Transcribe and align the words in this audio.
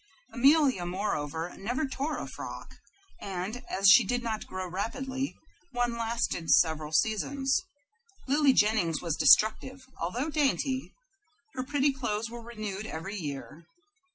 Amelia, 0.33 0.83
moreover, 0.83 1.53
never 1.57 1.85
tore 1.85 2.17
a 2.17 2.27
frock, 2.27 2.73
and, 3.19 3.61
as 3.69 3.87
she 3.87 4.03
did 4.03 4.23
not 4.23 4.47
grow 4.47 4.67
rapidly, 4.67 5.35
one 5.73 5.93
lasted 5.95 6.49
several 6.49 6.91
seasons. 6.91 7.61
Lily 8.27 8.51
Jennings 8.51 8.99
was 8.99 9.15
destructive, 9.15 9.85
although 10.01 10.31
dainty. 10.31 10.91
Her 11.53 11.63
pretty 11.63 11.93
clothes 11.93 12.31
were 12.31 12.41
renewed 12.41 12.87
every 12.87 13.15
year. 13.15 13.67